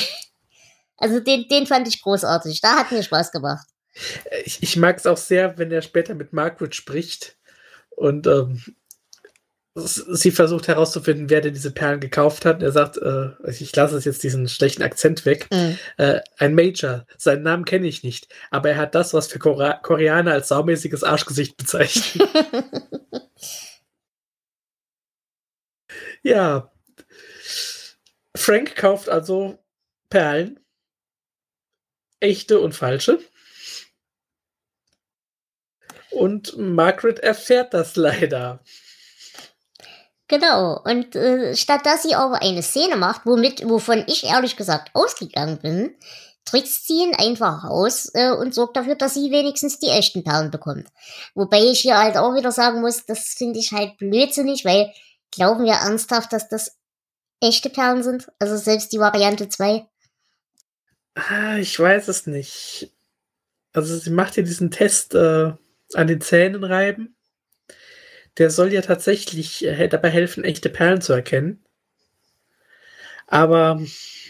Also 1.02 1.22
den, 1.22 1.48
den 1.48 1.66
fand 1.66 1.88
ich 1.88 2.02
großartig. 2.02 2.60
Da 2.60 2.76
hat 2.76 2.92
mir 2.92 3.02
Spaß 3.02 3.32
gemacht. 3.32 3.66
Ich, 4.44 4.62
ich 4.62 4.76
mag 4.76 4.98
es 4.98 5.08
auch 5.08 5.16
sehr, 5.16 5.58
wenn 5.58 5.72
er 5.72 5.82
später 5.82 6.14
mit 6.14 6.34
Margaret 6.34 6.76
spricht 6.76 7.38
und 7.92 8.28
ähm, 8.28 8.62
sie 9.80 10.32
versucht 10.32 10.68
herauszufinden, 10.68 11.30
wer 11.30 11.42
denn 11.42 11.54
diese 11.54 11.72
Perlen 11.72 12.00
gekauft 12.00 12.46
hat. 12.46 12.62
Er 12.62 12.72
sagt, 12.72 12.98
äh, 12.98 13.30
ich 13.48 13.76
lasse 13.76 13.98
es 13.98 14.06
jetzt 14.06 14.24
diesen 14.24 14.48
schlechten 14.48 14.84
Akzent 14.84 15.26
weg. 15.26 15.48
Mhm. 15.52 15.78
Äh, 15.98 16.22
ein 16.38 16.56
Major, 16.56 17.06
seinen 17.18 17.44
Namen 17.44 17.66
kenne 17.66 17.88
ich 17.88 18.04
nicht, 18.04 18.28
aber 18.52 18.70
er 18.70 18.78
hat 18.78 18.96
das, 18.96 19.14
was 19.14 19.28
für 19.28 19.40
Korea 19.40 19.74
Koreaner 19.74 20.34
als 20.34 20.50
saumäßiges 20.50 21.04
Arschgesicht 21.04 21.58
bezeichnet. 21.58 22.30
ja. 26.24 26.72
Frank 28.36 28.76
kauft 28.76 29.10
also 29.10 29.60
Perlen. 30.10 30.60
Echte 32.20 32.60
und 32.60 32.74
falsche. 32.74 33.20
Und 36.12 36.58
Margaret 36.58 37.20
erfährt 37.20 37.74
das 37.74 37.96
leider. 37.96 38.64
Genau. 40.30 40.80
Und 40.84 41.16
äh, 41.16 41.56
statt 41.56 41.86
dass 41.86 42.04
sie 42.04 42.16
aber 42.16 42.42
eine 42.42 42.62
Szene 42.62 42.96
macht, 42.96 43.26
womit, 43.26 43.68
wovon 43.68 44.06
ich 44.08 44.24
ehrlich 44.24 44.56
gesagt 44.56 44.92
ausgegangen 44.94 45.60
bin, 45.60 45.96
trickst 46.46 46.88
sie 46.88 47.02
ihn 47.02 47.16
einfach 47.16 47.64
aus 47.64 48.12
äh, 48.14 48.32
und 48.32 48.54
sorgt 48.54 48.78
dafür, 48.78 48.96
dass 48.96 49.16
sie 49.16 49.32
wenigstens 49.32 49.80
die 49.80 49.90
echten 49.90 50.24
Perlen 50.24 50.52
bekommt. 50.52 50.88
Wobei 51.34 51.62
ich 51.64 51.82
hier 51.82 51.98
halt 51.98 52.16
auch 52.16 52.36
wieder 52.36 52.52
sagen 52.52 52.82
muss, 52.82 53.06
das 53.06 53.34
finde 53.38 53.60
ich 53.60 53.72
halt 53.72 53.98
blödsinnig, 53.98 54.66
weil 54.66 54.94
glauben 55.32 55.66
wir 55.66 55.74
ernsthaft, 55.74 56.32
dass 56.32 56.48
das 56.48 56.78
echte 57.42 57.72
Perlen 57.72 58.04
sind? 58.04 58.32
Also 58.38 58.56
selbst 58.56 58.94
die 58.94 59.00
Variante 59.00 59.50
2? 59.50 59.88
Ah, 61.16 61.58
ich 61.58 61.78
weiß 61.80 62.08
es 62.08 62.28
nicht. 62.28 62.94
Also 63.74 63.98
sie 63.98 64.12
macht 64.12 64.36
hier 64.36 64.44
diesen 64.44 64.70
Test 64.70 65.16
äh, 65.16 65.54
an 65.96 66.08
den 66.08 66.22
Zähnen 66.22 66.64
reiben 66.64 67.16
der 68.40 68.50
soll 68.50 68.74
ja 68.74 68.82
tatsächlich 68.82 69.66
äh, 69.66 69.88
dabei 69.90 70.10
helfen, 70.10 70.44
echte 70.44 70.70
Perlen 70.70 71.02
zu 71.02 71.14
erkennen. 71.14 71.64
Aber 73.28 73.80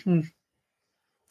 hm, 0.04 0.32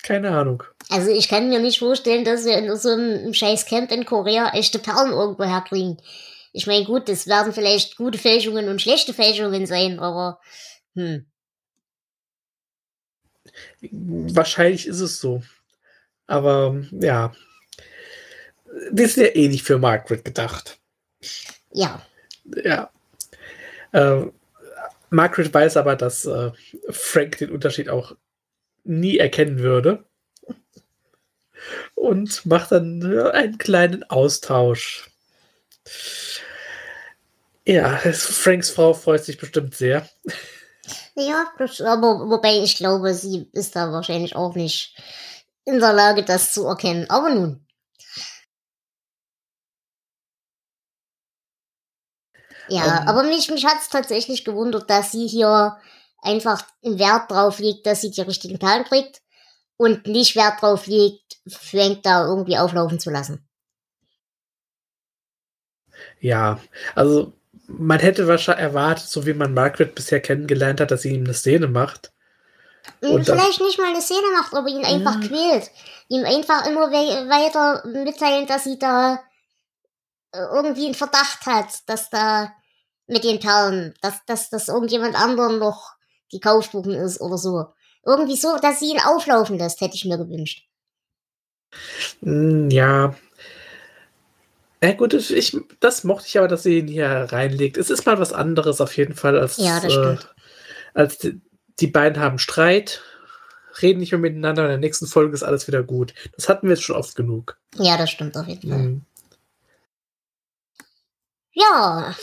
keine 0.03 0.31
Ahnung. 0.31 0.63
Also 0.89 1.11
ich 1.11 1.29
kann 1.29 1.51
mir 1.51 1.59
nicht 1.59 1.81
vorstellen, 1.81 2.25
dass 2.25 2.47
wir 2.47 2.57
in 2.57 2.75
so 2.77 2.91
einem 2.91 3.35
scheiß 3.35 3.67
Camp 3.67 3.91
in 3.91 4.07
Korea 4.07 4.53
echte 4.55 4.79
Perlen 4.79 5.13
irgendwo 5.13 5.45
herkriegen. 5.45 5.99
Ich 6.53 6.67
meine, 6.67 6.85
gut, 6.85 7.09
das 7.09 7.27
werden 7.27 7.53
vielleicht 7.53 7.97
gute 7.97 8.19
Fälschungen 8.19 8.69
und 8.69 8.81
schlechte 8.81 9.13
Fälschungen 9.13 9.67
sein, 9.67 9.99
aber 9.99 10.41
hm. 10.95 11.27
Wahrscheinlich 13.81 14.87
ist 14.87 15.01
es 15.01 15.21
so. 15.21 15.43
Aber 16.27 16.81
ja. 16.93 17.33
Das 18.93 19.07
ist 19.07 19.17
ja 19.17 19.27
eh 19.35 19.49
nicht 19.49 19.65
für 19.65 19.79
Margaret 19.79 20.25
gedacht. 20.25 20.79
Ja 21.73 22.03
ja. 22.64 22.90
Äh, 23.93 24.26
Margaret 25.11 25.52
weiß 25.52 25.76
aber, 25.76 25.97
dass 25.97 26.25
äh, 26.26 26.50
Frank 26.90 27.38
den 27.38 27.50
Unterschied 27.50 27.88
auch 27.88 28.14
nie 28.85 29.19
erkennen 29.19 29.59
würde. 29.59 30.05
Und 31.95 32.47
macht 32.47 32.73
dann 32.73 33.02
einen 33.33 33.59
kleinen 33.59 34.05
Austausch. 34.05 35.11
Ja, 37.67 37.99
Franks 37.99 38.71
Frau 38.71 38.95
freut 38.95 39.25
sich 39.25 39.37
bestimmt 39.37 39.75
sehr. 39.75 40.09
Ja, 41.14 41.52
aber 41.85 42.31
wobei 42.31 42.62
ich 42.62 42.76
glaube, 42.76 43.12
sie 43.12 43.49
ist 43.52 43.76
da 43.76 43.93
wahrscheinlich 43.93 44.37
auch 44.37 44.55
nicht 44.55 44.97
in 45.64 45.81
der 45.81 45.93
Lage, 45.93 46.25
das 46.25 46.52
zu 46.52 46.67
erkennen. 46.67 47.11
Aber 47.11 47.28
nun. 47.28 47.67
Ja, 52.69 53.01
ähm, 53.01 53.09
aber 53.09 53.23
mich, 53.25 53.51
mich 53.51 53.65
hat 53.65 53.79
es 53.81 53.89
tatsächlich 53.89 54.45
gewundert, 54.45 54.89
dass 54.91 55.13
sie 55.13 55.27
hier 55.27 55.77
einfach 56.23 56.63
Wert 56.83 57.31
drauf 57.31 57.59
legt, 57.59 57.87
dass 57.87 58.01
sie 58.01 58.11
die 58.11 58.21
richtigen 58.21 58.59
Perlen 58.59 58.85
kriegt 58.85 59.23
und 59.77 60.07
nicht 60.07 60.37
Wert 60.37 60.61
drauf 60.61 60.87
legt, 60.87 61.39
Frank 61.49 62.03
da 62.03 62.27
irgendwie 62.27 62.59
auflaufen 62.59 63.01
zu 63.01 63.11
lassen. 63.11 63.49
Ja, 66.21 66.61
also 66.95 67.33
man 67.67 68.01
hätte 68.01 68.27
wahrscheinlich 68.27 68.65
erwartet, 68.65 69.07
so 69.07 69.27
wie 69.27 69.35
man 69.35 69.55
Margaret 69.55 69.95
bisher 69.95 70.21
kennengelernt 70.21 70.81
hat, 70.81 70.91
dass 70.91 71.03
sie 71.03 71.15
ihm 71.15 71.25
eine 71.25 71.35
Szene 71.35 71.69
macht. 71.69 72.13
Und 73.01 73.25
Vielleicht 73.25 73.61
nicht 73.61 73.79
mal 73.79 73.89
eine 73.91 74.01
Szene 74.01 74.27
macht, 74.33 74.55
aber 74.55 74.69
ihn 74.69 74.85
einfach 74.85 75.17
mhm. 75.17 75.29
quält. 75.29 75.71
Ihm 76.09 76.25
einfach 76.25 76.67
immer 76.67 76.91
we 76.91 77.29
weiter 77.29 77.87
mitteilen, 77.87 78.47
dass 78.47 78.65
sie 78.65 78.79
da 78.79 79.21
äh, 80.33 80.39
irgendwie 80.39 80.87
einen 80.87 80.95
Verdacht 80.95 81.45
hat, 81.47 81.67
dass 81.87 82.09
da 82.11 82.53
mit 83.09 83.25
den 83.25 83.41
Perlen, 83.41 83.95
dass, 84.00 84.25
dass 84.27 84.50
das 84.50 84.69
irgendjemand 84.69 85.17
anderen 85.17 85.59
noch 85.59 85.95
gekauft 86.31 86.75
worden 86.75 86.95
ist 86.95 87.21
oder 87.21 87.38
so. 87.38 87.67
Irgendwie 88.05 88.37
so, 88.37 88.59
dass 88.61 88.81
sie 88.81 88.93
ihn 88.93 89.00
auflaufen 89.00 89.59
lässt, 89.59 89.81
hätte 89.81 89.97
ich 89.97 90.05
mir 90.05 90.19
gewünscht. 90.19 90.67
Hm, 92.23 92.71
ja. 92.71 93.15
Ja 94.83 94.93
gut, 94.93 95.12
ich, 95.15 95.57
das 95.81 96.05
mochte 96.05 96.29
ich 96.29 96.38
aber, 96.38 96.47
dass 96.47 96.62
sie 96.62 96.79
ihn 96.79 96.87
hier 96.87 97.09
reinlegt. 97.09 97.77
Es 97.77 97.91
ist 97.91 98.07
mal 98.07 98.21
was 98.21 98.33
anderes 98.33 98.81
auf 98.81 98.97
jeden 98.97 99.15
Fall 99.15 99.37
als, 99.38 99.57
ja. 99.57 99.83
Äh, 99.83 100.19
als 100.95 101.19
die, 101.19 101.41
die 101.81 101.88
beiden 101.88 102.23
haben 102.23 102.38
Streit, 102.38 103.03
reden 103.83 103.99
nicht 103.99 104.12
mehr 104.12 104.21
miteinander, 104.21 104.65
in 104.65 104.69
der 104.69 104.79
nächsten 104.79 105.07
Folge 105.07 105.35
ist 105.35 105.43
alles 105.43 105.67
wieder 105.67 105.83
gut. 105.83 106.15
Das 106.37 106.49
hatten 106.49 106.69
wir 106.69 106.75
jetzt 106.75 106.85
schon 106.85 106.97
oft 106.97 107.17
genug. 107.17 107.59
Ja, 107.77 107.97
das 107.97 108.11
stimmt 108.11 108.37
auf 108.37 108.47
jeden 108.47 108.71
Fall. 108.71 108.79
Mhm. 108.79 109.03
Ja, 111.53 112.15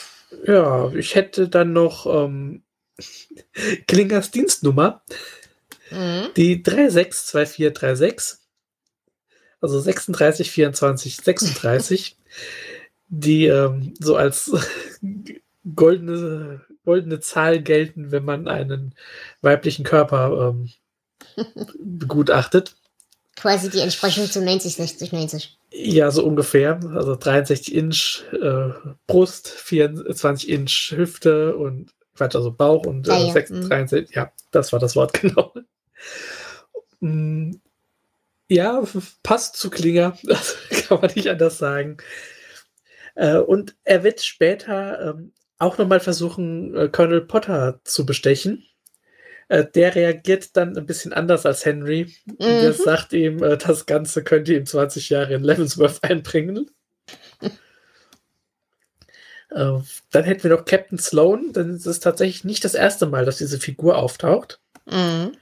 ja, 0.45 0.91
ich 0.93 1.15
hätte 1.15 1.49
dann 1.49 1.73
noch 1.73 2.05
ähm, 2.05 2.63
Klingers 3.87 4.31
Dienstnummer. 4.31 5.01
Mhm. 5.91 6.29
Die 6.35 6.63
362436. 6.63 8.39
Also 9.61 9.79
36, 9.79 10.51
24, 10.51 11.17
36. 11.17 12.17
die 13.07 13.45
ähm, 13.47 13.93
so 13.99 14.15
als 14.15 14.51
goldene, 15.75 16.61
goldene 16.83 17.19
Zahl 17.19 17.61
gelten, 17.61 18.11
wenn 18.11 18.25
man 18.25 18.47
einen 18.47 18.95
weiblichen 19.41 19.83
Körper 19.83 20.53
ähm, 20.53 20.69
begutachtet. 21.79 22.75
Quasi 23.35 23.69
die 23.69 23.79
Entsprechung 23.79 24.29
zu 24.29 24.41
90, 24.41 24.75
60, 24.75 25.11
90. 25.11 25.57
Ja, 25.77 26.09
so 26.09 26.25
ungefähr. 26.25 26.79
Also 26.93 27.15
63 27.15 27.75
Inch 27.75 28.23
äh, 28.31 28.69
Brust, 29.07 29.49
24 29.49 30.49
Inch 30.49 30.93
Hüfte 30.95 31.57
und 31.57 31.91
Quatsch, 32.15 32.35
also 32.35 32.51
Bauch 32.51 32.85
und 32.85 33.07
äh, 33.09 33.11
ja, 33.11 33.33
63, 33.33 34.09
mhm. 34.09 34.13
ja, 34.13 34.31
das 34.51 34.71
war 34.71 34.79
das 34.79 34.95
Wort 34.95 35.13
genau. 35.21 35.53
Mm, 37.01 37.55
ja, 38.47 38.81
passt 39.21 39.57
zu 39.57 39.69
Klinger, 39.69 40.17
das 40.23 40.55
kann 40.69 41.01
man 41.01 41.11
nicht 41.13 41.29
anders 41.29 41.57
sagen. 41.57 41.97
Äh, 43.15 43.39
und 43.39 43.75
er 43.83 44.03
wird 44.03 44.21
später 44.21 45.09
ähm, 45.09 45.33
auch 45.57 45.77
nochmal 45.77 45.99
versuchen, 45.99 46.73
äh, 46.73 46.87
Colonel 46.87 47.21
Potter 47.21 47.81
zu 47.83 48.05
bestechen. 48.05 48.65
Äh, 49.47 49.65
der 49.73 49.93
reagiert 49.93 50.57
dann 50.57 50.77
ein 50.77 50.85
bisschen 50.85 51.13
anders 51.13 51.45
als 51.45 51.65
Henry. 51.65 52.13
Mhm. 52.25 52.35
Der 52.39 52.73
sagt 52.73 53.13
ihm, 53.13 53.43
äh, 53.43 53.57
das 53.57 53.85
Ganze 53.85 54.23
könnte 54.23 54.53
ihm 54.53 54.65
20 54.65 55.09
Jahre 55.09 55.35
in 55.35 55.43
Leavenworth 55.43 56.03
einbringen. 56.03 56.71
äh, 59.51 59.79
dann 60.11 60.23
hätten 60.23 60.43
wir 60.43 60.51
noch 60.51 60.65
Captain 60.65 60.97
Sloan. 60.97 61.51
Ist 61.51 61.85
es 61.85 61.99
tatsächlich 61.99 62.43
nicht 62.43 62.63
das 62.65 62.73
erste 62.73 63.05
Mal, 63.05 63.25
dass 63.25 63.37
diese 63.37 63.59
Figur 63.59 63.97
auftaucht. 63.97 64.59
Mhm. 64.85 65.33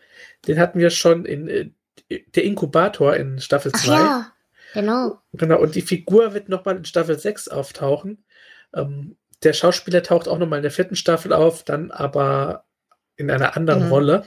Den 0.48 0.60
hatten 0.60 0.79
wir 0.79 0.89
schon 0.89 1.24
in 1.25 1.74
der 2.10 2.43
Inkubator 2.43 3.15
in 3.15 3.39
Staffel 3.39 3.72
2. 3.72 3.93
Ja, 3.93 4.33
genau. 4.74 5.22
Genau, 5.31 5.60
und 5.62 5.75
die 5.75 5.81
Figur 5.81 6.33
wird 6.33 6.50
nochmal 6.50 6.75
in 6.75 6.86
Staffel 6.86 7.17
6 7.17 7.48
auftauchen. 7.48 8.25
Ähm, 8.74 9.15
der 9.43 9.53
Schauspieler 9.53 10.03
taucht 10.03 10.27
auch 10.27 10.38
nochmal 10.38 10.60
in 10.60 10.63
der 10.63 10.72
vierten 10.72 10.98
Staffel 10.98 11.31
auf, 11.31 11.63
dann 11.63 11.91
aber 11.91 12.65
in 13.15 13.32
einer 13.32 13.55
anderen 13.55 13.86
mhm. 13.86 13.91
Rolle. 13.91 14.25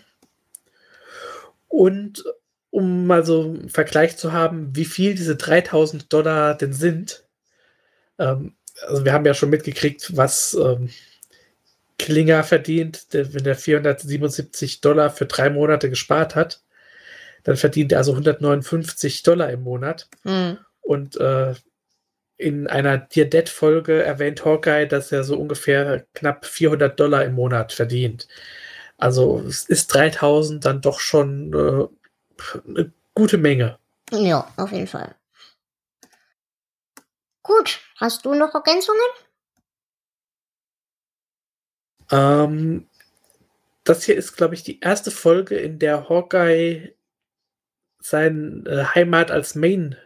Und 1.69 2.25
um 2.71 3.07
mal 3.07 3.25
so 3.25 3.43
einen 3.43 3.71
Vergleich 3.71 4.16
zu 4.16 4.33
haben, 4.33 4.75
wie 4.76 4.85
viel 4.85 5.14
diese 5.14 5.37
3000 5.37 6.12
Dollar 6.12 6.57
denn 6.57 6.73
sind, 6.73 7.25
ähm, 8.19 8.55
also 8.87 9.05
wir 9.05 9.12
haben 9.12 9.25
ja 9.25 9.35
schon 9.35 9.50
mitgekriegt, 9.50 10.16
was 10.16 10.55
ähm, 10.55 10.90
Klinger 11.99 12.45
verdient, 12.45 13.07
wenn 13.11 13.47
er 13.47 13.57
477 13.57 14.81
Dollar 14.83 15.11
für 15.11 15.26
drei 15.26 15.49
Monate 15.49 15.88
gespart 15.88 16.35
hat, 16.35 16.61
dann 17.45 17.57
verdient 17.57 17.93
er 17.93 17.99
also 17.99 18.12
159 18.12 19.23
Dollar 19.23 19.50
im 19.50 19.62
Monat. 19.62 20.09
Mhm. 20.25 20.59
Und 20.83 21.16
äh, 21.16 21.55
in 22.37 22.66
einer 22.66 22.99
Dear 22.99 23.26
Dead 23.26 23.49
Folge 23.49 24.02
erwähnt 24.02 24.45
Hawkeye, 24.45 24.87
dass 24.87 25.11
er 25.11 25.25
so 25.25 25.38
ungefähr 25.38 26.05
knapp 26.12 26.45
400 26.45 26.99
Dollar 26.99 27.25
im 27.25 27.33
Monat 27.35 27.73
verdient. 27.73 28.28
Also 28.98 29.40
es 29.40 29.64
ist 29.64 29.88
3000 29.88 30.64
dann 30.64 30.80
doch 30.80 31.00
schon 31.00 31.52
äh, 31.52 32.68
eine 32.68 32.92
gute 33.14 33.38
Menge. 33.38 33.78
Ja, 34.10 34.52
auf 34.56 34.72
jeden 34.72 34.86
Fall. 34.86 35.14
Gut, 37.42 37.80
hast 37.96 38.24
du 38.24 38.34
noch 38.34 38.54
Ergänzungen? 38.54 39.00
Ähm, 42.10 42.88
das 43.84 44.04
hier 44.04 44.16
ist, 44.16 44.36
glaube 44.36 44.54
ich, 44.54 44.62
die 44.62 44.80
erste 44.80 45.10
Folge, 45.10 45.56
in 45.56 45.78
der 45.78 46.08
Hawkeye 46.08 46.94
seine 48.00 48.64
äh, 48.66 48.84
Heimat 48.94 49.30
als 49.30 49.54
Maine 49.54 49.96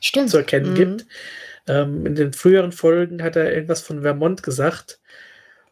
Stimmt. 0.00 0.30
zu 0.30 0.38
erkennen 0.38 0.70
mhm. 0.70 0.74
gibt. 0.74 1.06
Ähm, 1.66 2.06
in 2.06 2.14
den 2.14 2.32
früheren 2.32 2.72
Folgen 2.72 3.22
hat 3.22 3.36
er 3.36 3.52
irgendwas 3.52 3.82
von 3.82 4.02
Vermont 4.02 4.42
gesagt. 4.42 5.00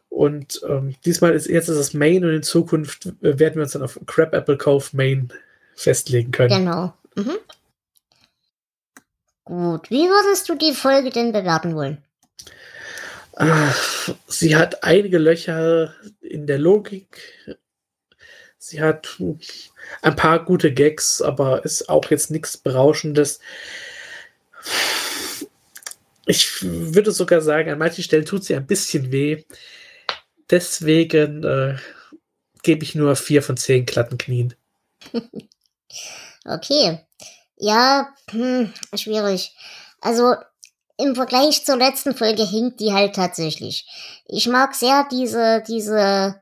Und 0.09 0.61
ähm, 0.67 0.95
diesmal 1.05 1.33
ist 1.33 1.47
jetzt 1.47 1.69
ist 1.69 1.77
es 1.77 1.93
Maine 1.93 2.27
und 2.27 2.33
in 2.33 2.43
Zukunft 2.43 3.13
werden 3.21 3.55
wir 3.55 3.63
uns 3.63 3.73
dann 3.73 3.83
auf 3.83 3.99
Crab 4.07 4.33
Apple 4.33 4.57
Cove 4.57 4.89
Maine 4.93 5.27
festlegen 5.75 6.31
können. 6.31 6.65
Genau. 6.65 6.93
Mhm. 7.15 7.37
Gut, 9.43 9.89
wie 9.89 10.09
würdest 10.09 10.49
du 10.49 10.55
die 10.55 10.73
Folge 10.73 11.09
denn 11.09 11.31
bewerten 11.31 11.75
wollen? 11.75 12.03
Ach, 13.35 14.09
sie 14.27 14.55
hat 14.55 14.83
einige 14.83 15.19
Löcher 15.19 15.93
in 16.21 16.47
der 16.47 16.57
Logik. 16.57 17.21
Sie 18.57 18.81
hat 18.81 19.21
ein 20.01 20.15
paar 20.15 20.43
gute 20.43 20.73
Gags, 20.73 21.21
aber 21.21 21.63
ist 21.63 21.87
auch 21.87 22.09
jetzt 22.09 22.31
nichts 22.31 22.57
Berauschendes. 22.57 23.39
Ich 26.25 26.61
würde 26.61 27.11
sogar 27.11 27.41
sagen, 27.41 27.69
an 27.69 27.77
manchen 27.77 28.03
Stellen 28.03 28.25
tut 28.25 28.43
sie 28.43 28.55
ein 28.55 28.67
bisschen 28.67 29.11
weh. 29.11 29.45
Deswegen 30.49 31.43
äh, 31.43 31.77
gebe 32.63 32.83
ich 32.83 32.95
nur 32.95 33.15
vier 33.15 33.43
von 33.43 33.57
zehn 33.57 33.85
glatten 33.85 34.17
Knien. 34.17 34.55
okay. 36.45 36.99
Ja, 37.57 38.09
hm, 38.31 38.71
schwierig. 38.93 39.55
Also 39.99 40.35
im 40.97 41.15
Vergleich 41.15 41.65
zur 41.65 41.77
letzten 41.77 42.15
Folge 42.15 42.43
hinkt 42.43 42.79
die 42.79 42.93
halt 42.93 43.15
tatsächlich. 43.15 43.87
Ich 44.25 44.47
mag 44.47 44.75
sehr 44.75 45.07
diese, 45.11 45.63
diese 45.67 46.41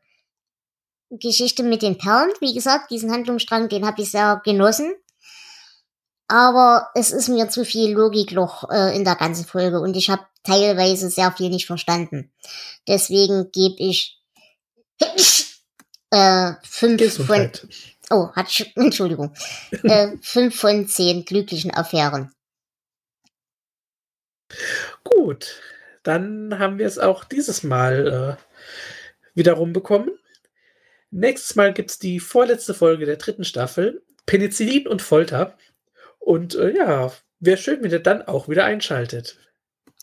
Geschichte 1.10 1.64
mit 1.64 1.82
den 1.82 1.98
Perlen. 1.98 2.32
Wie 2.40 2.54
gesagt, 2.54 2.92
diesen 2.92 3.12
Handlungsstrang, 3.12 3.70
den 3.70 3.86
habe 3.86 4.02
ich 4.02 4.12
sehr 4.12 4.42
genossen. 4.44 4.94
Aber 6.28 6.90
es 6.96 7.12
ist 7.12 7.30
mir 7.30 7.50
zu 7.50 7.66
viel 7.66 7.92
Logikloch 7.92 8.70
äh, 8.72 8.96
in 8.96 9.04
der 9.04 9.16
ganzen 9.16 9.46
Folge 9.46 9.80
und 9.80 9.96
ich 9.96 10.10
habe 10.10 10.26
teilweise 10.44 11.10
sehr 11.10 11.32
viel 11.32 11.50
nicht 11.50 11.68
verstanden. 11.68 12.32
Deswegen 12.88 13.52
gebe 13.52 13.76
ich 13.78 14.20
äh, 16.12 16.54
fünf 16.64 17.26
von. 17.26 17.52
Oh, 18.10 18.30
hat 18.34 18.48
Entschuldigung. 18.76 19.34
äh, 19.84 20.18
fünf 20.22 20.60
von 20.60 20.88
zehn 20.88 21.26
glücklichen 21.26 21.72
Affären. 21.72 22.32
Gut, 25.04 25.62
dann 26.04 26.60
haben 26.60 26.78
wir 26.78 26.86
es 26.86 27.00
auch 27.00 27.24
dieses 27.24 27.64
Mal 27.64 28.38
äh, 28.38 28.70
wiederum 29.34 29.74
bekommen. 29.74 30.12
Nächstes 31.12 31.56
Mal 31.56 31.74
gibt 31.74 31.92
es 31.92 32.00
die 32.00 32.20
vorletzte 32.20 32.74
Folge 32.74 33.06
der 33.06 33.18
dritten 33.18 33.44
Staffel, 33.44 34.04
Penicillin 34.26 34.88
und 34.88 35.02
Folter. 35.02 35.58
Und 36.26 36.56
äh, 36.56 36.76
ja, 36.76 37.12
wäre 37.40 37.58
schön, 37.58 37.84
wenn 37.84 37.92
ihr 37.92 38.00
dann 38.00 38.24
auch 38.24 38.50
wieder 38.50 38.66
einschaltet. 38.66 39.38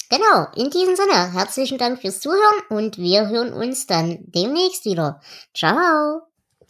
Genau, 0.09 0.47
in 0.55 0.71
diesem 0.71 0.95
Sinne, 0.95 1.33
herzlichen 1.33 1.79
Dank 1.79 2.01
fürs 2.01 2.21
Zuhören 2.21 2.61
und 2.69 2.97
wir 2.97 3.29
hören 3.29 3.53
uns 3.53 3.87
dann 3.87 4.19
demnächst 4.27 4.85
wieder. 4.85 5.21
Ciao. 5.53 6.23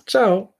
Ciao. 0.06 0.51